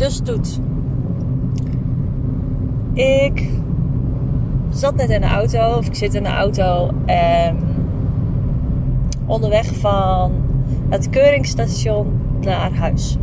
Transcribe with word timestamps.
de 0.00 0.10
stoet. 0.10 0.60
Ik 2.92 3.50
zat 4.70 4.96
net 4.96 5.10
in 5.10 5.20
de 5.20 5.26
auto, 5.26 5.76
of 5.76 5.86
ik 5.86 5.94
zit 5.94 6.14
in 6.14 6.22
de 6.22 6.28
auto 6.28 6.90
en 7.06 7.58
onderweg 9.26 9.66
van 9.66 10.32
het 10.88 11.10
keuringsstation 11.10 12.20
naar 12.40 12.74
huis. 12.74 13.16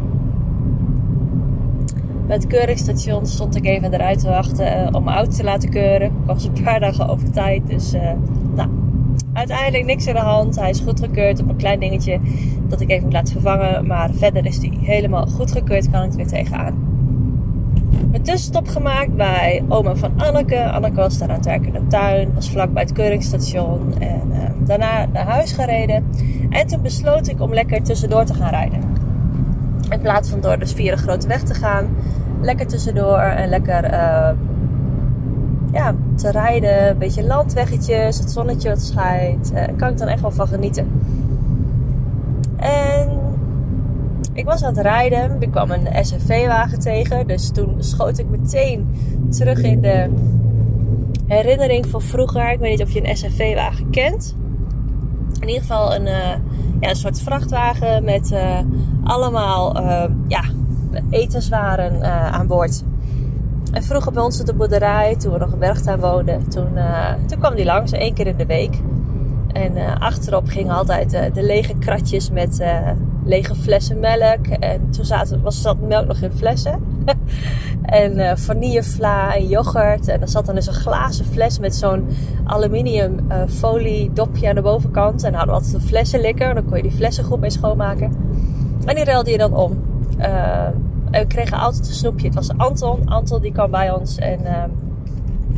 Bij 2.28 2.36
het 2.36 2.48
keuringsstation 2.48 3.26
stond 3.26 3.56
ik 3.56 3.66
even 3.66 3.94
eruit 3.94 4.20
te 4.20 4.28
wachten 4.28 4.76
eh, 4.76 4.96
om 4.96 5.04
mijn 5.04 5.18
auto 5.18 5.32
te 5.32 5.44
laten 5.44 5.70
keuren. 5.70 6.08
Ik 6.08 6.26
was 6.26 6.44
een 6.44 6.64
paar 6.64 6.80
dagen 6.80 7.08
over 7.08 7.32
tijd, 7.32 7.68
dus 7.68 7.94
uh, 7.94 8.12
nou, 8.56 8.70
uiteindelijk 9.34 9.86
niks 9.86 10.08
in 10.08 10.14
de 10.14 10.20
hand. 10.20 10.60
Hij 10.60 10.70
is 10.70 10.80
goed 10.80 11.00
gekeurd 11.00 11.42
op 11.42 11.50
een 11.50 11.56
klein 11.56 11.80
dingetje 11.80 12.20
dat 12.68 12.82
ik 12.82 12.90
even 12.90 13.04
moet 13.04 13.14
laten 13.14 13.34
vervangen. 13.34 13.88
Maar 13.88 14.10
verder 14.14 14.46
is 14.46 14.58
hij 14.58 14.72
helemaal 14.82 15.26
goed 15.26 15.52
gekeurd, 15.52 15.90
kan 15.90 16.04
ik 16.04 16.10
er 16.10 16.16
weer 16.16 16.28
tegenaan. 16.28 16.96
Een 18.12 18.22
tussenstop 18.22 18.68
gemaakt 18.68 19.16
bij 19.16 19.64
oma 19.68 19.96
van 19.96 20.12
Anneke. 20.18 20.70
Anneke 20.70 20.96
was 20.96 21.18
daar 21.18 21.30
aan 21.30 21.36
het 21.36 21.46
werken 21.46 21.76
in 21.76 21.82
de 21.84 21.88
tuin, 21.88 22.34
was 22.34 22.50
vlak 22.50 22.74
bij 22.74 22.84
het 22.84 22.92
keuringsstation. 22.92 23.94
En 24.00 24.22
uh, 24.32 24.38
daarna 24.68 25.06
naar 25.14 25.26
huis 25.26 25.52
gereden. 25.52 26.06
En 26.50 26.68
toen 26.68 26.82
besloot 26.82 27.28
ik 27.28 27.42
om 27.42 27.54
lekker 27.54 27.84
tussendoor 27.84 28.26
te 28.26 28.34
gaan 28.34 28.50
rijden. 28.50 28.80
In 29.90 30.02
plaats 30.02 30.30
van 30.30 30.42
door 30.42 30.60
de 30.60 30.68
via 30.68 30.96
de 30.96 31.02
grote 31.02 31.28
weg 31.28 31.44
te 31.44 31.54
gaan, 31.54 31.96
lekker 32.42 32.68
tussendoor 32.68 33.20
en 33.20 33.50
lekker 33.50 33.94
uh, 33.94 34.30
ja, 35.78 35.96
te 36.16 36.32
rijden. 36.32 36.90
Een 36.90 36.98
beetje 36.98 37.24
landweggetjes, 37.24 38.18
het 38.18 38.32
zonnetje 38.32 38.70
wat 38.70 38.82
schijnt. 38.82 39.52
Uh, 39.54 39.64
kan 39.78 39.90
ik 39.90 39.98
dan 39.98 40.08
echt 40.08 40.22
wel 40.22 40.32
van 40.32 40.48
genieten. 40.48 41.02
En 42.58 43.20
ik 44.34 44.46
was 44.46 44.64
aan 44.64 44.74
het 44.74 44.86
rijden. 44.86 45.36
Ik 45.40 45.52
kwam 45.52 45.72
een 45.72 46.06
SUV-wagen 46.06 46.80
tegen. 46.80 47.28
Dus 47.28 47.52
toen 47.52 47.76
schoot 47.84 48.18
ik 48.18 48.30
meteen 48.30 48.88
terug 49.30 49.62
in 49.62 49.82
de 49.82 50.10
herinnering 51.28 51.88
van 51.88 52.02
vroeger. 52.02 52.52
Ik 52.52 52.60
weet 52.60 52.72
niet 52.72 52.88
of 52.88 52.92
je 52.92 53.10
een 53.10 53.18
SUV-wagen 53.18 53.90
kent. 53.90 54.36
In 55.40 55.48
ieder 55.48 55.62
geval 55.62 55.96
een, 55.96 56.06
uh, 56.06 56.32
ja, 56.80 56.90
een 56.90 56.96
soort 56.96 57.22
vrachtwagen 57.22 58.04
met 58.04 58.32
uh, 58.32 58.60
allemaal 59.04 59.82
ja, 60.28 60.44
etenswaren 61.10 62.04
aan 62.34 62.48
boord. 62.48 62.84
En 63.72 63.84
vroeger 63.84 64.12
bij 64.12 64.24
ons 64.24 64.40
op 64.40 64.46
de 64.46 64.54
boerderij, 64.54 65.16
toen 65.16 65.32
we 65.34 65.40
nog 65.40 65.52
in 65.52 65.60
Bergtuin 65.60 66.00
woonden, 66.00 66.50
toen, 66.50 66.70
toen 67.28 67.40
kwam 67.40 67.56
die 67.56 67.66
langs, 67.66 67.92
één 67.92 68.14
keer 68.14 68.28
in 68.28 68.38
de 68.38 68.46
week. 68.46 68.80
En 69.54 70.00
achterop 70.00 70.48
gingen 70.48 70.76
altijd 70.76 71.10
de 71.34 71.44
lege 71.44 71.74
kratjes 71.80 72.32
met 72.32 72.64
lege 73.28 73.56
flessen 73.56 74.00
melk. 74.00 74.48
En 74.48 74.90
toen 74.90 75.06
zaten, 75.06 75.42
was, 75.42 75.62
zat 75.62 75.80
melk 75.80 76.08
nog 76.08 76.22
in 76.22 76.32
flessen. 76.32 76.80
en 77.82 78.38
vanillevla 78.38 79.36
en 79.36 79.48
yoghurt. 79.48 80.08
En 80.08 80.22
er 80.22 80.30
zat 80.30 80.46
dan 80.46 80.56
dus 80.56 80.68
een 80.68 80.74
glazen 80.74 81.26
fles 81.26 81.60
met 81.60 81.76
zo'n 81.76 82.08
aluminium 82.44 83.28
folie 83.50 84.14
dopje 84.14 84.50
aan 84.50 84.56
de 84.56 84.62
bovenkant. 84.62 85.24
En 85.24 85.32
dan 85.32 85.40
hadden 85.40 85.56
we 85.56 85.62
altijd 85.62 85.82
een 85.82 85.88
flessenlikker. 85.88 86.54
Dan 86.54 86.66
kon 86.66 86.78
je 86.78 86.84
die 86.84 86.92
flessen 86.92 87.24
goed 87.24 87.40
mee 87.40 87.50
schoonmaken. 87.50 88.16
En 88.86 88.96
die 88.96 89.04
ruilde 89.04 89.32
je 89.32 89.38
dan 89.38 89.54
om. 89.54 89.84
We 91.12 91.26
kregen 91.28 91.58
altijd 91.58 91.88
een 91.88 91.94
snoepje. 91.94 92.26
Het 92.26 92.36
was 92.36 92.58
Anton. 92.58 93.10
Anton 93.10 93.42
die 93.42 93.52
kwam 93.52 93.72
bij 93.72 93.92
ons. 93.92 94.18
En 94.18 94.40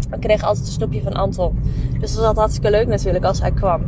we 0.09 0.19
kregen 0.19 0.47
altijd 0.47 0.65
een 0.65 0.71
snoepje 0.71 1.01
van 1.01 1.13
Anton. 1.13 1.59
Dus 1.99 2.15
dat 2.15 2.25
was 2.25 2.35
hartstikke 2.35 2.69
leuk 2.69 2.87
natuurlijk 2.87 3.25
als 3.25 3.41
hij 3.41 3.51
kwam. 3.51 3.81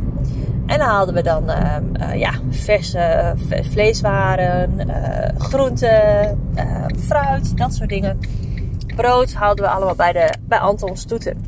En 0.66 0.78
dan 0.78 0.88
haalden 0.88 1.14
we 1.14 1.22
dan 1.22 1.50
uh, 1.50 1.76
uh, 2.00 2.14
ja, 2.14 2.32
verse 2.50 3.34
uh, 3.50 3.62
vleeswaren, 3.62 4.70
groenten, 5.38 6.38
fruit, 6.98 7.56
dat 7.58 7.74
soort 7.74 7.88
dingen. 7.88 8.18
Brood 8.96 9.32
haalden 9.32 9.64
we 9.64 9.70
allemaal 9.70 9.94
bij, 9.94 10.12
de, 10.12 10.34
bij 10.48 10.58
Anton 10.58 10.96
Stoeten. 10.96 11.44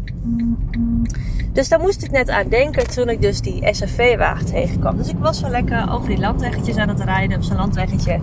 Dus 1.53 1.69
daar 1.69 1.81
moest 1.81 2.03
ik 2.03 2.10
net 2.10 2.31
aan 2.31 2.49
denken 2.49 2.91
toen 2.91 3.09
ik 3.09 3.22
dus 3.22 3.41
die 3.41 3.75
SUV-wagen 3.75 4.47
tegenkwam. 4.47 4.97
Dus 4.97 5.09
ik 5.09 5.19
was 5.19 5.38
zo 5.38 5.49
lekker 5.49 5.93
over 5.93 6.09
die 6.09 6.19
landweggetjes 6.19 6.77
aan 6.77 6.88
het 6.88 7.00
rijden, 7.00 7.37
op 7.37 7.43
zo'n 7.43 7.56
landweggetje. 7.56 8.19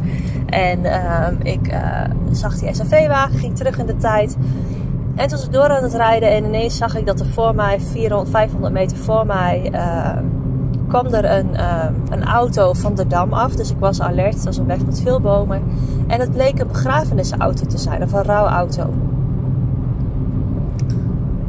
En 0.46 0.86
ehm, 0.86 1.36
ik 1.44 1.74
zag 2.32 2.60
die 2.60 2.76
SUV-wagen, 2.76 3.40
ging 3.40 3.56
terug 3.56 3.78
in 3.78 3.86
de 3.86 3.98
tijd. 3.98 4.38
En 5.16 5.28
toen 5.28 5.38
was 5.38 5.46
ik 5.46 5.54
door 5.54 5.70
aan 5.70 5.84
het 5.84 5.94
rijden 5.94 6.32
en 6.32 6.46
ineens 6.46 6.78
zag 6.78 6.96
ik 6.96 7.06
dat 7.06 7.20
er 7.20 7.26
voor 7.26 7.56
mij, 7.56 7.80
400, 7.80 8.30
500 8.30 8.74
meter 8.74 8.98
voor 8.98 9.26
mij 9.26 9.70
ehm, 9.72 10.24
kwam 10.88 11.06
er 11.06 11.38
een, 11.38 11.50
uh, 11.54 11.86
een 12.10 12.24
auto 12.24 12.74
van 12.74 12.96
de 12.96 13.08
dam 13.08 13.34
af. 13.34 13.56
Dus 13.56 13.72
ik 13.72 13.78
was 13.80 14.02
alert. 14.02 14.34
Het 14.34 14.44
was 14.44 14.58
een 14.58 14.66
weg 14.66 14.86
met 14.86 15.02
veel 15.02 15.22
bomen. 15.22 15.64
En 16.08 16.20
het 16.20 16.32
bleek 16.32 16.60
een 16.60 16.68
begrafenisauto 16.68 17.66
te 17.66 17.78
zijn. 17.78 18.04
Of 18.04 18.14
een 18.14 18.24
rouwauto. 18.24 18.94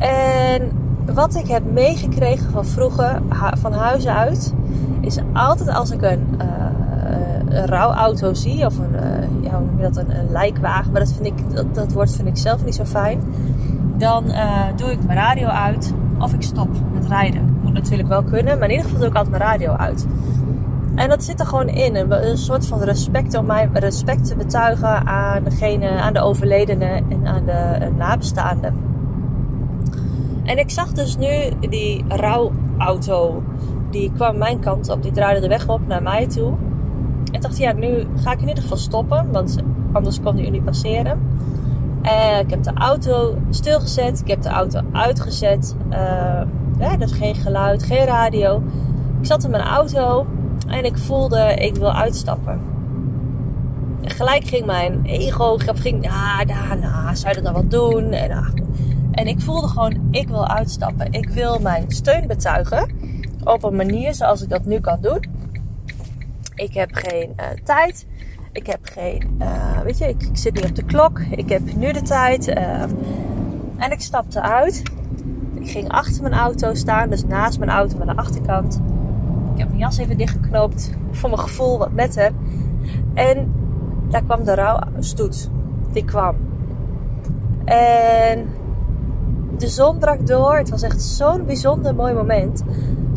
En 0.09 0.71
wat 1.15 1.35
ik 1.35 1.47
heb 1.47 1.73
meegekregen 1.73 2.51
van 2.51 2.67
vroeger, 2.67 3.23
van 3.59 3.73
huis 3.73 4.07
uit... 4.07 4.55
is 5.01 5.19
altijd 5.33 5.69
als 5.69 5.91
ik 5.91 6.03
een, 6.03 6.27
uh, 6.41 7.59
een 7.59 7.67
rouwauto 7.67 8.35
zie... 8.35 8.67
of 8.67 8.79
een, 8.79 8.95
uh, 8.95 9.45
ja, 9.45 9.57
hoe 9.57 9.67
noem 9.67 9.77
je 9.77 9.83
dat, 9.83 9.97
een, 9.97 10.31
lijkwagen... 10.31 10.93
maar 10.93 11.01
dat, 11.01 11.13
vind 11.13 11.27
ik, 11.27 11.55
dat, 11.55 11.75
dat 11.75 11.93
woord 11.93 12.17
vind 12.17 12.29
ik 12.29 12.37
zelf 12.37 12.65
niet 12.65 12.75
zo 12.75 12.85
fijn... 12.85 13.21
dan 13.97 14.25
doe 14.77 14.91
ik 14.91 15.05
mijn 15.07 15.19
radio 15.19 15.47
uit 15.47 15.95
of 16.19 16.33
ik 16.33 16.43
stop 16.43 16.69
met 16.93 17.07
rijden 17.07 17.53
moet 17.63 17.73
natuurlijk 17.73 18.09
wel 18.09 18.23
kunnen. 18.23 18.59
Maar 18.59 18.69
in 18.69 18.75
ieder 18.75 18.85
geval 18.85 19.01
doe 19.01 19.09
ik 19.09 19.17
altijd 19.17 19.39
mijn 19.39 19.51
radio 19.51 19.73
uit. 19.73 20.07
En 20.95 21.09
dat 21.09 21.25
zit 21.25 21.41
er 21.41 21.47
gewoon 21.47 21.69
in. 21.69 21.97
Een, 21.97 22.39
soort 22.39 22.67
van 22.67 22.83
respect 22.83 23.37
om 23.37 23.47
mij 23.47 23.69
respect 23.73 24.27
te 24.27 24.37
betuigen 24.37 25.07
aan 25.07 25.45
degene, 25.45 25.89
aan 25.89 26.13
de 26.13 26.21
overledene 26.21 27.03
en 27.09 27.27
aan 27.27 27.45
de 27.45 27.91
nabestaanden. 27.97 28.92
En 30.45 30.59
ik 30.59 30.71
zag 30.71 30.93
dus 30.93 31.17
nu 31.17 31.29
die 31.61 32.05
rouwauto. 32.09 33.43
Die 33.91 34.13
kwam 34.13 34.39
mijn 34.39 34.61
kant 34.61 34.89
op. 34.89 35.03
Die 35.03 35.13
draaide 35.13 35.41
de 35.41 35.49
weg 35.49 35.69
op 35.69 35.87
naar 35.87 36.03
mij 36.03 36.27
toe. 36.27 36.53
En 37.33 37.41
dacht, 37.41 37.59
ja, 37.59 37.73
nu 37.73 38.07
ga 38.17 38.33
ik 38.33 38.41
in 38.41 38.49
ieder 38.49 38.63
geval 38.63 38.79
stoppen. 38.79 39.33
Want 39.33 39.57
anders 39.93 40.21
kon 40.21 40.37
die 40.37 40.51
niet 40.51 40.65
passeren. 40.65 41.21
En 42.03 42.41
ik 42.45 42.51
heb 42.51 42.63
de 42.63 42.73
auto 42.75 43.37
stilgezet. 43.51 44.21
Ik 44.21 44.29
heb 44.29 44.43
de 44.43 44.49
auto 44.49 44.81
uitgezet. 44.93 45.77
Uh, 45.91 46.43
ja, 46.79 46.97
dus 46.99 47.13
geen 47.13 47.35
geluid, 47.35 47.83
geen 47.83 48.05
radio. 48.05 48.63
Ik 49.21 49.27
zat 49.27 49.45
in 49.45 49.51
mijn 49.51 49.63
auto 49.63 50.27
en 50.67 50.85
ik 50.85 50.99
voelde, 50.99 51.55
ik 51.55 51.77
wil 51.77 51.93
uitstappen. 51.93 52.61
En 54.03 54.11
gelijk 54.11 54.45
ging 54.45 54.67
mijn 54.67 55.01
ego, 55.05 55.57
ging, 55.57 56.05
ja, 56.05 56.45
nou, 56.45 56.81
nou, 56.81 57.17
zou 57.17 57.29
je 57.29 57.43
dat 57.43 57.45
dan 57.45 57.53
wel 57.53 57.69
doen? 57.69 58.13
En, 58.13 58.31
ah. 58.31 58.49
En 59.13 59.27
ik 59.27 59.41
voelde 59.41 59.69
gewoon, 59.69 60.09
ik 60.11 60.29
wil 60.29 60.49
uitstappen. 60.49 61.13
Ik 61.13 61.29
wil 61.29 61.59
mijn 61.59 61.85
steun 61.89 62.27
betuigen 62.27 62.95
op 63.45 63.63
een 63.63 63.77
manier 63.77 64.15
zoals 64.15 64.43
ik 64.43 64.49
dat 64.49 64.65
nu 64.65 64.81
kan 64.81 64.99
doen. 65.01 65.25
Ik 66.55 66.75
heb 66.75 66.91
geen 66.93 67.33
uh, 67.37 67.47
tijd. 67.65 68.07
Ik 68.53 68.67
heb 68.67 68.79
geen, 68.83 69.37
uh, 69.39 69.81
weet 69.81 69.99
je, 69.99 70.09
ik, 70.09 70.23
ik, 70.23 70.37
zit 70.37 70.55
niet 70.55 70.65
op 70.65 70.75
de 70.75 70.85
klok. 70.85 71.21
Ik 71.31 71.49
heb 71.49 71.75
nu 71.75 71.93
de 71.93 72.03
tijd. 72.03 72.49
Uh, 72.49 72.83
en 73.77 73.91
ik 73.91 74.01
stapte 74.01 74.41
uit. 74.41 74.83
Ik 75.55 75.71
ging 75.71 75.89
achter 75.89 76.23
mijn 76.23 76.35
auto 76.35 76.75
staan, 76.75 77.11
dus 77.11 77.25
naast 77.25 77.59
mijn 77.59 77.71
auto 77.71 78.01
aan 78.01 78.07
de 78.07 78.17
achterkant. 78.17 78.81
Ik 79.53 79.59
heb 79.59 79.69
mijn 79.69 79.81
jas 79.81 79.99
even 79.99 80.19
dichtgeknoopt. 80.19 80.91
Voor 81.11 81.31
mijn 81.31 81.43
gevoel 81.43 81.79
wat 81.79 81.93
netter. 81.93 82.31
En 83.15 83.55
daar 84.09 84.23
kwam 84.23 84.45
de 84.45 84.55
rouwstoet. 84.55 85.51
Die 85.93 86.05
kwam. 86.05 86.37
En 87.65 88.49
de 89.59 89.69
zon 89.69 89.99
brak 89.99 90.27
door. 90.27 90.57
Het 90.57 90.71
was 90.71 90.83
echt 90.83 91.03
zo'n 91.03 91.45
bijzonder 91.45 91.95
mooi 91.95 92.15
moment. 92.15 92.63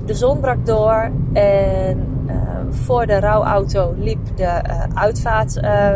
De 0.06 0.14
zon 0.14 0.40
brak 0.40 0.66
door 0.66 1.12
en 1.34 2.08
uh, 2.28 2.34
voor 2.70 3.06
de 3.06 3.20
rouwauto 3.20 3.94
liep 3.98 4.20
de 4.36 4.44
uh, 4.44 4.84
uitvaart 4.94 5.56
uh, 5.56 5.90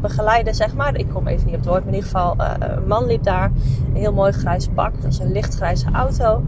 begeleider, 0.00 0.54
zeg 0.54 0.74
maar. 0.74 0.96
Ik 0.96 1.08
kom 1.08 1.26
even 1.26 1.46
niet 1.46 1.54
op 1.54 1.60
het 1.60 1.68
woord, 1.68 1.84
maar 1.84 1.92
in 1.92 1.98
ieder 1.98 2.10
geval 2.10 2.34
een 2.58 2.86
man 2.86 3.06
liep 3.06 3.22
daar. 3.22 3.50
Een 3.88 4.00
heel 4.00 4.12
mooi 4.12 4.32
grijs 4.32 4.68
pak, 4.68 5.02
dat 5.02 5.12
is 5.12 5.18
een 5.18 5.32
lichtgrijze 5.32 5.86
auto. 5.92 6.42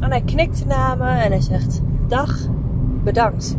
En 0.00 0.10
hij 0.10 0.22
knikte 0.22 0.66
naar 0.66 0.96
me 0.96 1.08
en 1.08 1.30
hij 1.30 1.40
zegt, 1.40 1.80
dag, 2.06 2.38
bedankt. 3.04 3.56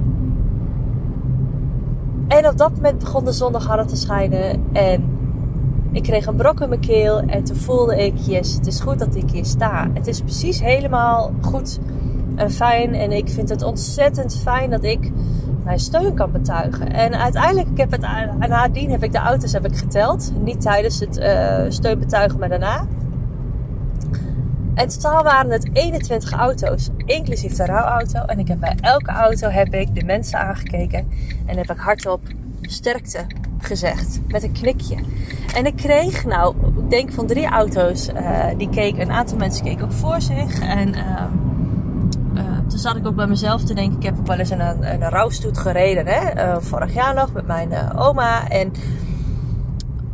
En 2.28 2.48
op 2.48 2.58
dat 2.58 2.76
moment 2.76 3.00
begon 3.00 3.26
de 3.26 3.32
zon 3.32 3.52
nog 3.52 3.66
harder 3.66 3.88
te 3.88 3.96
schijnen 3.96 4.64
en 4.74 5.17
ik 5.92 6.04
kreeg 6.04 6.26
een 6.26 6.36
brok 6.36 6.62
in 6.62 6.70
mijn 6.70 6.82
keel 6.82 7.20
en 7.20 7.44
toen 7.44 7.56
voelde 7.56 8.06
ik, 8.06 8.14
yes, 8.18 8.54
het 8.54 8.68
is 8.68 8.80
goed 8.80 9.00
dat 9.00 9.16
ik 9.16 9.30
hier 9.30 9.46
sta. 9.46 9.88
Het 9.94 10.08
is 10.08 10.22
precies 10.22 10.62
helemaal 10.62 11.32
goed 11.42 11.80
en 12.36 12.52
fijn. 12.52 12.94
En 12.94 13.12
ik 13.12 13.30
vind 13.30 13.50
het 13.50 13.64
ontzettend 13.64 14.38
fijn 14.38 14.70
dat 14.70 14.84
ik 14.84 15.12
mijn 15.64 15.80
steun 15.80 16.14
kan 16.14 16.32
betuigen. 16.32 16.94
En 16.94 17.16
uiteindelijk, 17.16 17.70
ik 17.70 17.78
heb 17.78 17.92
het, 17.92 18.02
nadien 18.48 18.92
heb 18.92 19.04
ik 19.04 19.12
de 19.12 19.18
auto's 19.18 19.52
heb 19.52 19.66
ik 19.66 19.78
geteld. 19.78 20.32
Niet 20.44 20.62
tijdens 20.62 21.00
het 21.00 21.18
uh, 21.18 21.66
steunbetuigen, 21.70 22.40
maar 22.40 22.50
daarna. 22.50 22.88
En 24.74 24.88
totaal 24.88 25.24
waren 25.24 25.52
het 25.52 25.70
21 25.74 26.32
auto's, 26.32 26.90
inclusief 27.06 27.54
de 27.54 27.66
rouwauto. 27.66 28.20
En 28.20 28.40
ik 28.40 28.48
heb 28.48 28.60
bij 28.60 28.76
elke 28.82 29.12
auto 29.12 29.50
heb 29.50 29.74
ik 29.74 29.96
de 29.96 30.04
mensen 30.04 30.40
aangekeken. 30.40 31.08
En 31.46 31.58
heb 31.58 31.72
ik 31.72 31.78
hardop 31.78 32.22
sterkte 32.62 33.26
gezegd. 33.60 34.20
Met 34.28 34.44
een 34.44 34.52
knikje. 34.52 34.96
En 35.56 35.66
ik 35.66 35.76
kreeg, 35.76 36.26
nou, 36.26 36.56
ik 36.78 36.90
denk 36.90 37.12
van 37.12 37.26
drie 37.26 37.48
auto's. 37.48 38.10
Uh, 38.10 38.46
die 38.58 38.70
keken, 38.70 39.02
een 39.02 39.12
aantal 39.12 39.38
mensen 39.38 39.66
keken 39.66 39.86
ook 39.86 39.92
voor 39.92 40.22
zich. 40.22 40.60
En 40.60 40.88
uh, 40.88 41.24
uh, 42.34 42.58
toen 42.68 42.80
zat 42.80 42.96
ik 42.96 43.08
ook 43.08 43.16
bij 43.16 43.28
mezelf 43.28 43.64
te 43.64 43.74
denken. 43.74 43.98
Ik 43.98 44.04
heb 44.04 44.20
ook 44.20 44.28
wel 44.28 44.38
eens 44.38 44.50
een, 44.50 44.92
een 44.92 45.10
rouwstoet 45.10 45.58
gereden. 45.58 46.08
Hè? 46.08 46.62
vorig 46.62 46.94
jaar 46.94 47.14
nog 47.14 47.34
met 47.34 47.48
mijn 47.48 47.98
oma. 47.98 48.50
En 48.50 48.72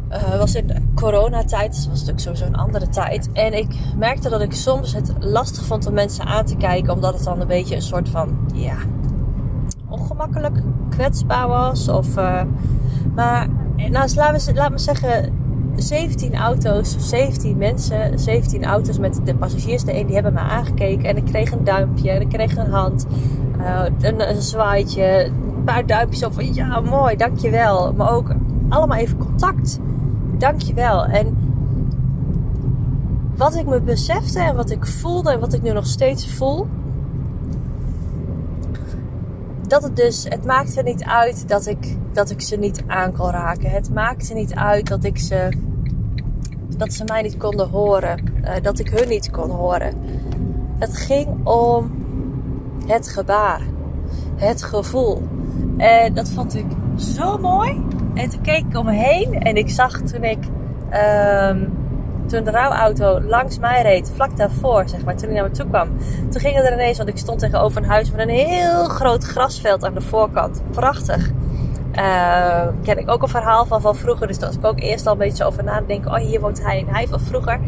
het 0.09 0.37
was 0.37 0.55
in 0.55 0.91
coronatijd. 0.95 1.73
Dus 1.73 1.87
was 1.87 2.05
natuurlijk 2.05 2.19
sowieso 2.19 2.45
een 2.45 2.55
andere 2.55 2.89
tijd. 2.89 3.31
En 3.31 3.53
ik 3.53 3.75
merkte 3.97 4.29
dat 4.29 4.41
ik 4.41 4.53
soms 4.53 4.93
het 4.93 5.13
lastig 5.19 5.65
vond 5.65 5.87
om 5.87 5.93
mensen 5.93 6.25
aan 6.25 6.45
te 6.45 6.55
kijken. 6.55 6.93
Omdat 6.93 7.13
het 7.13 7.23
dan 7.23 7.41
een 7.41 7.47
beetje 7.47 7.75
een 7.75 7.81
soort 7.81 8.09
van, 8.09 8.37
ja, 8.53 8.75
ongemakkelijk 9.87 10.61
kwetsbaar 10.89 11.47
was. 11.47 11.87
Of, 11.87 12.17
uh, 12.17 12.41
maar 13.15 13.47
nou, 13.89 14.09
we, 14.45 14.53
laat 14.53 14.71
me 14.71 14.77
zeggen, 14.77 15.33
17 15.75 16.35
auto's, 16.35 16.95
17 17.09 17.57
mensen, 17.57 18.19
17 18.19 18.65
auto's 18.65 18.97
met 18.97 19.19
de 19.23 19.35
passagiers. 19.35 19.83
De 19.83 19.99
een 19.99 20.05
die 20.05 20.15
hebben 20.15 20.33
me 20.33 20.39
aangekeken 20.39 21.09
en 21.09 21.17
ik 21.17 21.25
kreeg 21.25 21.51
een 21.51 21.63
duimpje 21.63 22.09
en 22.09 22.21
ik 22.21 22.29
kreeg 22.29 22.57
een 22.57 22.71
hand, 22.71 23.05
uh, 23.59 23.83
een, 24.01 24.41
zwaaitje, 24.41 25.25
een 25.25 25.63
paar 25.65 25.85
duimpjes 25.85 26.25
of 26.25 26.33
van 26.33 26.53
ja 26.53 26.79
mooi, 26.79 27.15
dankjewel. 27.15 27.93
Maar 27.93 28.11
ook 28.11 28.33
allemaal 28.69 28.97
even 28.97 29.17
contact, 29.17 29.79
dankjewel. 30.37 31.05
En 31.05 31.37
wat 33.35 33.55
ik 33.55 33.65
me 33.65 33.81
besefte 33.81 34.39
en 34.39 34.55
wat 34.55 34.69
ik 34.69 34.85
voelde 34.85 35.31
en 35.31 35.39
wat 35.39 35.53
ik 35.53 35.61
nu 35.61 35.71
nog 35.71 35.85
steeds 35.85 36.27
voel, 36.27 36.67
dat 39.67 39.83
het 39.83 39.95
dus, 39.95 40.23
het 40.29 40.45
maakte 40.45 40.81
niet 40.81 41.03
uit 41.03 41.47
dat 41.47 41.67
ik, 41.67 41.97
dat 42.13 42.29
ik 42.29 42.41
ze 42.41 42.55
niet 42.55 42.83
aan 42.87 43.13
kon 43.13 43.29
raken. 43.29 43.69
Het 43.69 43.93
maakte 43.93 44.33
niet 44.33 44.53
uit 44.53 44.87
dat 44.87 45.03
ik 45.03 45.17
ze, 45.17 45.53
dat 46.77 46.93
ze 46.93 47.03
mij 47.03 47.21
niet 47.21 47.37
konden 47.37 47.69
horen. 47.69 48.23
Uh, 48.43 48.49
dat 48.61 48.79
ik 48.79 48.89
hun 48.89 49.07
niet 49.07 49.31
kon 49.31 49.49
horen. 49.49 49.93
Het 50.79 50.97
ging 50.97 51.45
om 51.45 51.91
het 52.87 53.07
gebaar. 53.07 53.61
Het 54.35 54.63
gevoel. 54.63 55.21
En 55.77 56.13
dat 56.13 56.29
vond 56.29 56.55
ik 56.55 56.65
zo 56.95 57.37
mooi. 57.37 57.81
En 58.13 58.29
toen 58.29 58.41
keek 58.41 58.65
ik 58.69 58.77
om 58.77 58.85
me 58.85 58.93
heen 58.93 59.39
en 59.39 59.55
ik 59.55 59.69
zag 59.69 60.01
toen 60.01 60.23
ik 60.23 60.39
um, 60.93 61.82
toen 62.25 62.43
de 62.43 62.51
rouwauto 62.51 63.21
langs 63.21 63.59
mij 63.59 63.81
reed, 63.81 64.11
vlak 64.15 64.37
daarvoor, 64.37 64.89
zeg 64.89 65.03
maar, 65.05 65.15
toen 65.15 65.29
hij 65.29 65.37
naar 65.37 65.49
me 65.49 65.55
toe 65.55 65.67
kwam. 65.67 65.89
Toen 66.29 66.41
gingen 66.41 66.65
er 66.65 66.73
ineens, 66.73 66.97
want 66.97 67.09
ik 67.09 67.17
stond 67.17 67.39
tegenover 67.39 67.81
een 67.81 67.89
huis 67.89 68.11
met 68.11 68.19
een 68.19 68.35
heel 68.35 68.85
groot 68.85 69.23
grasveld 69.23 69.85
aan 69.85 69.93
de 69.93 70.01
voorkant. 70.01 70.61
Prachtig. 70.71 71.31
Uh, 71.95 72.67
ken 72.83 72.97
ik 72.97 73.09
ook 73.09 73.21
een 73.21 73.27
verhaal 73.27 73.65
van 73.65 73.81
van 73.81 73.95
vroeger, 73.95 74.27
dus 74.27 74.39
daar 74.39 74.49
was 74.49 74.57
ik 74.57 74.65
ook 74.65 74.79
eerst 74.79 75.05
al 75.07 75.11
een 75.11 75.17
beetje 75.17 75.45
over 75.45 75.63
na 75.63 75.77
te 75.77 75.85
denken. 75.85 76.11
Oh, 76.11 76.17
hier 76.17 76.39
woont 76.39 76.63
hij 76.63 76.79
en 76.79 76.93
hij 76.93 77.07
van 77.07 77.19
vroeger. 77.19 77.59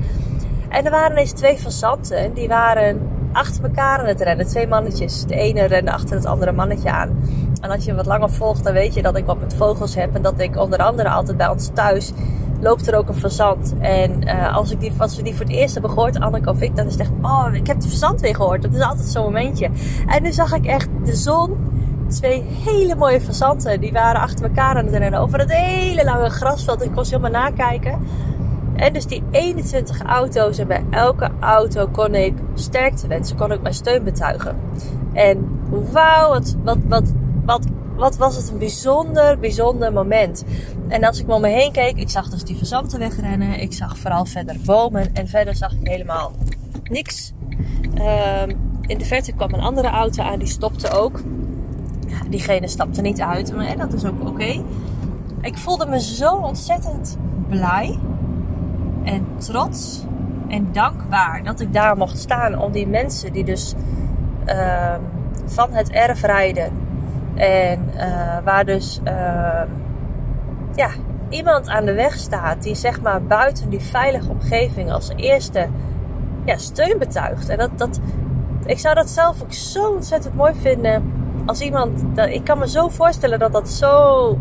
En 0.70 0.86
er 0.86 0.92
waren 0.92 1.12
ineens 1.12 1.32
twee 1.32 1.58
fazanten, 1.58 2.34
die 2.34 2.48
waren 2.48 3.02
achter 3.36 3.64
elkaar 3.64 4.00
aan 4.00 4.06
het 4.06 4.22
rennen. 4.22 4.48
Twee 4.48 4.68
mannetjes. 4.68 5.26
De 5.26 5.36
ene 5.36 5.66
rende 5.66 5.92
achter 5.92 6.16
het 6.16 6.26
andere 6.26 6.52
mannetje 6.52 6.92
aan. 6.92 7.20
En 7.62 7.70
als 7.70 7.86
je 7.86 7.96
wat 7.96 8.06
langer 8.06 8.30
volgt, 8.30 8.64
dan 8.64 8.74
weet 8.74 8.94
je 8.94 9.02
dat 9.02 9.18
ik 9.18 9.26
wat 9.26 9.40
met 9.40 9.54
vogels 9.54 9.96
heb. 9.96 10.16
En 10.16 10.22
dat 10.22 10.40
ik 10.40 10.58
onder 10.58 10.80
andere 10.80 11.10
altijd 11.10 11.38
bij 11.38 11.48
ons 11.48 11.70
thuis 11.74 12.12
loopt 12.62 12.88
er 12.88 12.98
ook 12.98 13.10
een 13.10 13.16
fazant. 13.16 13.74
En 13.80 14.28
uh, 14.28 14.56
als, 14.56 14.72
ik 14.72 14.80
die, 14.80 14.92
als 14.98 15.16
we 15.16 15.24
die 15.24 15.36
voor 15.36 15.46
het 15.46 15.54
eerst 15.54 15.74
hebben 15.74 15.92
gehoord, 15.92 16.20
Anneke 16.20 16.50
of 16.50 16.62
ik, 16.62 16.76
dan 16.76 16.86
is 16.86 16.92
het 16.92 17.02
echt, 17.02 17.12
oh, 17.22 17.48
ik 17.52 17.68
heb 17.68 17.80
de 17.80 17.90
fazant 17.90 18.22
weer 18.22 18.36
gehoord. 18.36 18.62
Dat 18.62 18.74
is 18.74 18.82
altijd 18.82 19.08
zo'n 19.08 19.24
momentje. 19.24 19.70
En 20.08 20.24
nu 20.24 20.34
zag 20.34 20.54
ik 20.54 20.66
echt 20.66 20.88
de 21.04 21.16
zon, 21.16 21.58
twee 22.08 22.44
hele 22.66 22.96
mooie 22.96 23.22
fazanten, 23.22 23.82
die 23.82 23.92
waren 23.92 24.22
achter 24.22 24.46
elkaar 24.46 24.76
aan 24.76 24.86
het 24.86 24.96
rennen 24.96 25.20
over 25.20 25.40
het 25.40 25.52
hele 25.52 26.04
lange 26.04 26.30
grasveld. 26.30 26.84
Ik 26.84 26.92
kon 26.92 27.06
ze 27.06 27.16
helemaal 27.16 27.42
nakijken. 27.42 28.00
En 28.76 28.94
dus 28.94 29.06
die 29.06 29.24
21 29.32 30.02
auto's 30.02 30.58
en 30.58 30.68
bij 30.68 30.84
elke 30.90 31.30
auto 31.40 31.88
kon 31.88 32.16
ik 32.16 32.34
sterkte 32.54 33.08
wensen, 33.08 33.38
kon 33.38 33.52
ik 33.52 33.62
mijn 33.62 33.74
steun 33.74 34.04
betuigen. 34.04 34.58
En 35.14 35.60
wauw, 35.92 36.30
wat, 36.30 36.56
wat, 36.64 36.78
wat, 36.88 37.14
wat 37.46 37.66
wat 37.96 38.18
was 38.18 38.36
het 38.36 38.50
een 38.50 38.58
bijzonder, 38.58 39.40
bijzonder 39.40 39.94
moment. 39.94 40.44
En 40.88 41.04
als 41.04 41.20
ik 41.20 41.30
om 41.30 41.42
me 41.42 41.48
heen 41.48 41.72
keek, 41.72 41.98
ik 41.98 42.10
zag 42.10 42.30
dus 42.30 42.44
die 42.44 42.58
verzanten 42.58 43.00
wegrennen. 43.00 43.60
Ik 43.60 43.74
zag 43.74 43.98
vooral 43.98 44.26
verder 44.26 44.56
bomen 44.66 45.14
en 45.14 45.28
verder 45.28 45.56
zag 45.56 45.72
ik 45.72 45.88
helemaal 45.88 46.32
niks. 46.84 47.34
Um, 48.42 48.74
in 48.82 48.98
de 48.98 49.06
verte 49.06 49.32
kwam 49.32 49.54
een 49.54 49.62
andere 49.62 49.88
auto 49.88 50.24
aan, 50.24 50.40
die 50.40 50.48
stopte 50.48 50.90
ook. 50.90 51.22
Diegene 52.30 52.68
stapte 52.68 53.02
niet 53.02 53.22
uit, 53.22 53.56
maar 53.56 53.78
dat 53.78 53.94
is 53.94 54.06
ook 54.06 54.28
oké. 54.28 54.64
Ik 55.42 55.58
voelde 55.58 55.86
me 55.86 56.02
zo 56.02 56.36
ontzettend 56.36 57.18
blij 57.50 58.00
en 59.04 59.28
trots 59.38 60.04
en 60.48 60.68
dankbaar 60.72 61.44
dat 61.44 61.60
ik 61.60 61.74
daar 61.74 61.98
mocht 61.98 62.18
staan 62.18 62.60
om 62.60 62.72
die 62.72 62.88
mensen 62.88 63.34
die 63.34 63.44
dus 63.44 63.74
uh, 64.46 64.96
van 65.46 65.72
het 65.72 65.90
erf 65.90 66.22
rijden 66.22 66.72
en 67.36 67.90
uh, 67.96 68.38
waar 68.44 68.66
dus 68.66 69.00
uh, 69.04 69.62
ja, 70.76 70.90
iemand 71.30 71.68
aan 71.68 71.86
de 71.86 71.94
weg 71.94 72.14
staat 72.14 72.64
die 72.64 72.76
zeg 72.76 73.02
maar 73.02 73.24
buiten 73.24 73.70
die 73.70 73.80
veilige 73.80 74.30
omgeving 74.30 74.92
als 74.92 75.12
eerste 75.16 75.68
ja, 76.46 76.58
steun 76.58 76.98
betuigt. 76.98 77.50
En 77.50 77.58
dat, 77.58 77.70
dat, 77.76 78.00
ik 78.66 78.80
zou 78.80 78.96
dat 78.96 79.10
zelf 79.10 79.42
ook 79.42 79.54
zo 79.54 79.90
ontzettend 79.90 80.36
mooi 80.36 80.54
vinden 80.54 81.12
als 81.46 81.62
iemand. 81.62 82.04
Dat, 82.14 82.30
ik 82.30 82.44
kan 82.44 82.58
me 82.58 82.70
zo 82.70 82.88
voorstellen 82.88 83.40
dat 83.40 83.54
dat 83.54 83.70
zo. 83.70 84.38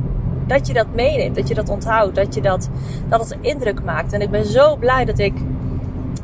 Dat 0.46 0.66
je 0.66 0.72
dat 0.72 0.86
meeneemt, 0.94 1.36
dat 1.36 1.48
je 1.48 1.54
dat 1.54 1.68
onthoudt, 1.68 2.14
dat, 2.14 2.34
je 2.34 2.40
dat, 2.40 2.68
dat 3.08 3.20
het 3.20 3.38
indruk 3.40 3.84
maakt. 3.84 4.12
En 4.12 4.20
ik 4.20 4.30
ben 4.30 4.44
zo 4.44 4.76
blij 4.76 5.04
dat 5.04 5.18
ik 5.18 5.34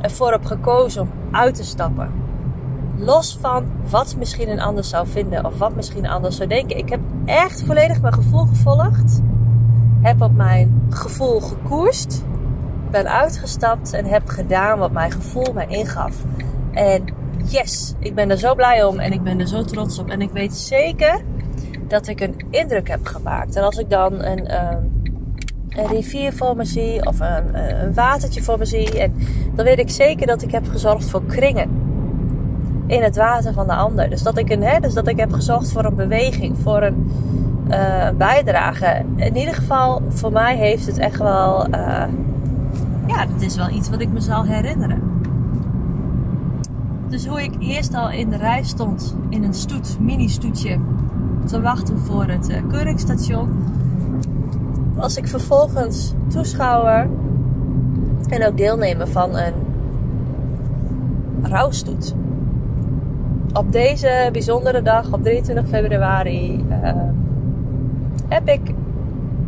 ervoor 0.01 0.31
heb 0.31 0.45
gekozen 0.45 1.01
om 1.01 1.09
uit 1.31 1.55
te 1.55 1.63
stappen. 1.63 2.20
Los 3.03 3.37
van 3.41 3.65
wat 3.89 4.15
misschien 4.17 4.49
een 4.49 4.59
ander 4.59 4.83
zou 4.83 5.07
vinden 5.07 5.45
of 5.45 5.57
wat 5.57 5.75
misschien 5.75 6.03
een 6.03 6.11
ander 6.11 6.31
zou 6.31 6.49
denken. 6.49 6.77
Ik 6.77 6.89
heb 6.89 6.99
echt 7.25 7.63
volledig 7.63 8.01
mijn 8.01 8.13
gevoel 8.13 8.45
gevolgd. 8.45 9.21
Heb 10.01 10.21
op 10.21 10.35
mijn 10.35 10.85
gevoel 10.89 11.39
gekoerst. 11.39 12.23
Ben 12.91 13.09
uitgestapt 13.09 13.93
en 13.93 14.05
heb 14.05 14.27
gedaan 14.27 14.79
wat 14.79 14.91
mijn 14.91 15.11
gevoel 15.11 15.53
mij 15.53 15.67
ingaf. 15.67 16.15
En 16.71 17.03
yes, 17.45 17.93
ik 17.99 18.15
ben 18.15 18.29
er 18.29 18.37
zo 18.37 18.55
blij 18.55 18.83
om 18.83 18.99
en 18.99 19.11
ik 19.11 19.23
ben 19.23 19.39
er 19.39 19.47
zo 19.47 19.63
trots 19.63 19.99
op. 19.99 20.09
En 20.09 20.21
ik 20.21 20.31
weet 20.31 20.53
zeker 20.53 21.21
dat 21.87 22.07
ik 22.07 22.21
een 22.21 22.45
indruk 22.49 22.87
heb 22.87 23.05
gemaakt. 23.05 23.55
En 23.55 23.63
als 23.63 23.77
ik 23.77 23.89
dan 23.89 24.23
een, 24.23 24.65
um, 24.73 25.01
een 25.69 25.87
rivier 25.87 26.33
voor 26.33 26.55
me 26.55 26.65
zie 26.65 27.05
of 27.05 27.19
een, 27.19 27.55
een 27.83 27.93
watertje 27.93 28.43
voor 28.43 28.57
me 28.57 28.65
zie, 28.65 28.99
en 28.99 29.13
dan 29.55 29.65
weet 29.65 29.79
ik 29.79 29.89
zeker 29.89 30.27
dat 30.27 30.41
ik 30.41 30.51
heb 30.51 30.67
gezorgd 30.67 31.09
voor 31.09 31.25
kringen 31.25 31.80
in 32.91 33.03
het 33.03 33.15
water 33.15 33.53
van 33.53 33.67
de 33.67 33.73
ander. 33.73 34.09
Dus 34.09 34.23
dat 34.23 34.37
ik, 34.37 34.49
een, 34.49 34.63
hè, 34.63 34.79
dus 34.79 34.93
dat 34.93 35.07
ik 35.07 35.19
heb 35.19 35.33
gezorgd 35.33 35.71
voor 35.71 35.85
een 35.85 35.95
beweging, 35.95 36.57
voor 36.57 36.81
een 36.81 37.11
uh, 37.69 38.09
bijdrage. 38.17 39.03
In 39.15 39.37
ieder 39.37 39.53
geval, 39.53 40.01
voor 40.09 40.31
mij 40.31 40.55
heeft 40.55 40.85
het 40.85 40.97
echt 40.97 41.17
wel. 41.17 41.67
Uh, 41.67 42.03
ja, 43.07 43.25
dat 43.25 43.41
is 43.41 43.55
wel 43.55 43.69
iets 43.69 43.89
wat 43.89 44.01
ik 44.01 44.11
me 44.11 44.19
zal 44.19 44.43
herinneren. 44.43 45.01
Dus 47.09 47.27
hoe 47.27 47.43
ik 47.43 47.53
eerst 47.59 47.93
al 47.93 48.09
in 48.09 48.29
de 48.29 48.37
rij 48.37 48.63
stond 48.63 49.15
in 49.29 49.43
een 49.43 49.53
stoet, 49.53 49.97
mini-stoetje, 49.99 50.77
te 51.45 51.61
wachten 51.61 51.99
voor 51.99 52.25
het 52.25 52.49
uh, 52.49 52.57
keuringsstation. 52.69 53.49
Was 54.93 55.17
ik 55.17 55.27
vervolgens 55.27 56.13
toeschouwer 56.27 57.09
en 58.29 58.47
ook 58.47 58.57
deelnemer 58.57 59.07
van 59.07 59.37
een 59.37 59.53
rouwstoet 61.41 62.15
op 63.53 63.71
deze 63.71 64.29
bijzondere 64.31 64.81
dag, 64.81 65.13
op 65.13 65.23
23 65.23 65.67
februari, 65.67 66.65
uh, 66.69 66.91
heb 68.27 68.47
ik 68.47 68.61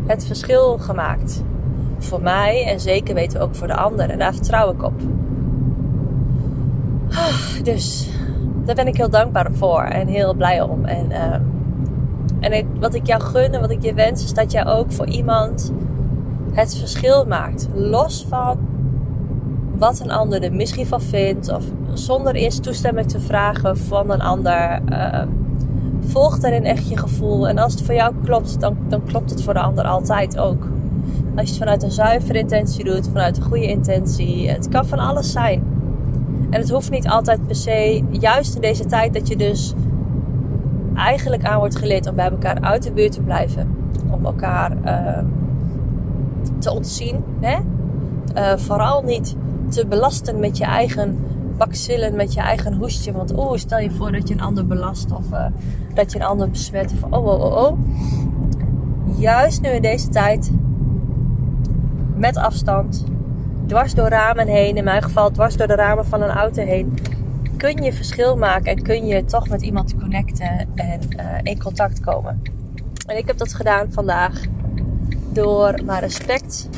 het 0.05 0.25
verschil 0.25 0.77
gemaakt. 0.77 1.43
Voor 1.97 2.21
mij 2.21 2.65
en 2.65 2.79
zeker 2.79 3.15
weten 3.15 3.41
ook 3.41 3.55
voor 3.55 3.67
de 3.67 3.75
anderen. 3.75 4.09
En 4.09 4.19
daar 4.19 4.33
vertrouw 4.33 4.71
ik 4.71 4.83
op. 4.83 4.93
Ah, 7.09 7.63
dus 7.63 8.09
daar 8.65 8.75
ben 8.75 8.87
ik 8.87 8.97
heel 8.97 9.09
dankbaar 9.09 9.51
voor 9.51 9.81
en 9.81 10.07
heel 10.07 10.33
blij 10.33 10.61
om. 10.61 10.85
En, 10.85 11.11
uh, 11.11 11.33
en 12.39 12.67
wat 12.79 12.93
ik 12.93 13.07
jou 13.07 13.21
gun 13.21 13.53
en 13.53 13.61
wat 13.61 13.71
ik 13.71 13.81
je 13.81 13.93
wens, 13.93 14.23
is 14.23 14.33
dat 14.33 14.51
jij 14.51 14.65
ook 14.65 14.91
voor 14.91 15.07
iemand 15.07 15.73
het 16.51 16.75
verschil 16.75 17.25
maakt. 17.25 17.67
Los 17.73 18.25
van 18.29 18.57
wat 19.83 19.99
een 19.99 20.11
ander 20.11 20.43
er 20.43 20.53
misschien 20.53 20.87
van 20.87 21.01
vindt. 21.01 21.53
Of 21.53 21.63
zonder 21.93 22.35
eerst 22.35 22.63
toestemming 22.63 23.09
te 23.09 23.19
vragen 23.19 23.77
van 23.77 24.11
een 24.11 24.21
ander. 24.21 24.81
Uh, 24.89 25.21
volg 25.99 26.39
daarin 26.39 26.63
echt 26.63 26.89
je 26.89 26.97
gevoel. 26.97 27.47
En 27.47 27.57
als 27.57 27.73
het 27.73 27.81
voor 27.81 27.95
jou 27.95 28.13
klopt, 28.23 28.59
dan, 28.59 28.77
dan 28.87 29.03
klopt 29.05 29.29
het 29.29 29.43
voor 29.43 29.53
de 29.53 29.59
ander 29.59 29.85
altijd 29.85 30.37
ook. 30.37 30.67
Als 31.35 31.45
je 31.45 31.53
het 31.53 31.57
vanuit 31.57 31.83
een 31.83 31.91
zuivere 31.91 32.39
intentie 32.39 32.83
doet, 32.83 33.07
vanuit 33.07 33.37
een 33.37 33.43
goede 33.43 33.67
intentie. 33.67 34.49
Het 34.49 34.69
kan 34.69 34.85
van 34.85 34.99
alles 34.99 35.31
zijn. 35.31 35.63
En 36.49 36.59
het 36.59 36.69
hoeft 36.69 36.91
niet 36.91 37.07
altijd 37.07 37.47
per 37.47 37.55
se, 37.55 38.03
juist 38.09 38.55
in 38.55 38.61
deze 38.61 38.85
tijd 38.85 39.13
dat 39.13 39.27
je 39.27 39.35
dus 39.35 39.73
eigenlijk 40.95 41.43
aan 41.45 41.59
wordt 41.59 41.75
geleerd 41.75 42.07
om 42.07 42.15
bij 42.15 42.29
elkaar 42.29 42.61
uit 42.61 42.83
de 42.83 42.91
buurt 42.91 43.11
te 43.11 43.21
blijven. 43.21 43.75
Om 44.11 44.25
elkaar 44.25 44.71
uh, 44.85 45.23
te 46.59 46.71
ontzien. 46.71 47.23
Hè? 47.39 47.57
Uh, 48.35 48.57
vooral 48.57 49.01
niet 49.01 49.35
te 49.73 49.85
belasten 49.85 50.39
met 50.39 50.57
je 50.57 50.63
eigen 50.63 51.17
bacillen, 51.57 52.15
met 52.15 52.33
je 52.33 52.39
eigen 52.39 52.73
hoestje. 52.73 53.11
Want 53.11 53.33
oh, 53.33 53.57
stel 53.57 53.79
je 53.79 53.91
voor 53.91 54.11
dat 54.11 54.27
je 54.27 54.33
een 54.33 54.41
ander 54.41 54.67
belast 54.67 55.11
of 55.11 55.31
uh, 55.31 55.45
dat 55.93 56.11
je 56.11 56.19
een 56.19 56.25
ander 56.25 56.49
besmet. 56.49 56.93
Of 56.93 57.11
oh, 57.11 57.25
oh, 57.25 57.41
oh, 57.41 57.63
oh. 57.63 57.77
Juist 59.17 59.61
nu 59.61 59.69
in 59.69 59.81
deze 59.81 60.09
tijd, 60.09 60.51
met 62.15 62.37
afstand, 62.37 63.03
dwars 63.65 63.93
door 63.93 64.07
ramen 64.07 64.47
heen, 64.47 64.77
in 64.77 64.83
mijn 64.83 65.01
geval 65.01 65.31
dwars 65.31 65.57
door 65.57 65.67
de 65.67 65.75
ramen 65.75 66.05
van 66.05 66.21
een 66.21 66.29
auto 66.29 66.63
heen, 66.63 66.97
kun 67.57 67.83
je 67.83 67.93
verschil 67.93 68.37
maken 68.37 68.71
en 68.71 68.81
kun 68.81 69.05
je 69.05 69.25
toch 69.25 69.49
met 69.49 69.61
iemand 69.61 69.95
connecten 69.99 70.67
en 70.75 70.99
uh, 71.09 71.25
in 71.43 71.59
contact 71.59 71.99
komen. 71.99 72.41
En 73.07 73.17
ik 73.17 73.27
heb 73.27 73.37
dat 73.37 73.53
gedaan 73.53 73.87
vandaag 73.91 74.41
door 75.31 75.79
mijn 75.85 75.99
respect 75.99 76.69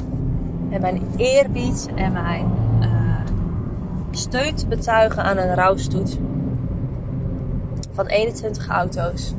en 0.69 0.81
mijn 0.81 1.01
eerbied 1.17 1.89
en 1.95 2.11
mijn 2.11 2.45
steun 4.15 4.55
te 4.55 4.67
betuigen 4.67 5.23
aan 5.23 5.37
een 5.37 5.55
rouwstoet 5.55 6.17
van 7.91 8.07
21 8.07 8.67
auto's, 8.67 9.33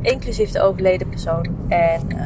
inclusief 0.00 0.50
de 0.50 0.60
overleden 0.60 1.08
persoon. 1.08 1.46
En 1.68 2.02
uh, 2.08 2.24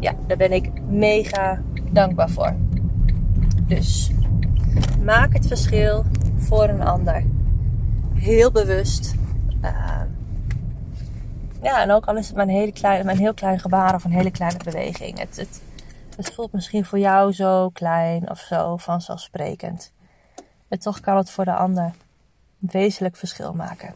ja, 0.00 0.14
daar 0.26 0.36
ben 0.36 0.52
ik 0.52 0.70
mega 0.88 1.62
dankbaar 1.90 2.30
voor. 2.30 2.54
Dus 3.66 4.10
maak 5.04 5.32
het 5.32 5.46
verschil 5.46 6.04
voor 6.36 6.68
een 6.68 6.82
ander. 6.82 7.24
Heel 8.14 8.50
bewust. 8.50 9.14
Uh, 9.62 10.00
ja, 11.62 11.82
en 11.82 11.90
ook 11.90 12.06
al 12.06 12.16
is 12.16 12.28
het 12.28 12.36
een, 12.36 12.48
hele 12.48 12.72
kleine, 12.72 13.04
maar 13.04 13.12
een 13.12 13.20
heel 13.20 13.34
klein 13.34 13.58
gebaar 13.58 13.94
of 13.94 14.04
een 14.04 14.10
hele 14.10 14.30
kleine 14.30 14.64
beweging. 14.64 15.18
Het, 15.18 15.36
het, 15.36 15.60
het 16.18 16.34
voelt 16.34 16.52
misschien 16.52 16.84
voor 16.84 16.98
jou 16.98 17.32
zo 17.32 17.68
klein 17.68 18.30
of 18.30 18.38
zo 18.38 18.76
vanzelfsprekend. 18.76 19.92
En 20.68 20.78
toch 20.78 21.00
kan 21.00 21.16
het 21.16 21.30
voor 21.30 21.44
de 21.44 21.54
ander 21.54 21.84
een 21.84 22.68
wezenlijk 22.70 23.16
verschil 23.16 23.52
maken. 23.52 23.94